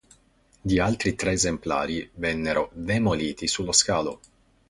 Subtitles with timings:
[0.61, 4.19] Gli altri tre esemplari vennero demoliti sullo scalo.